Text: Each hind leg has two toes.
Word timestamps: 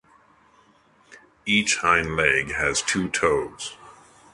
Each 1.45 1.75
hind 1.75 2.15
leg 2.15 2.53
has 2.55 2.81
two 2.81 3.07
toes. 3.09 3.77